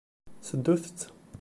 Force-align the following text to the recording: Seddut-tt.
Seddut-tt. 0.47 0.99